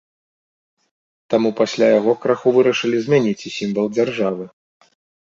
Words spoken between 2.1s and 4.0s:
краху вырашылі змяніць і сімвал